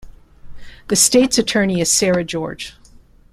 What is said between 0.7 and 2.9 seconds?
The state's attorney is Sarah George.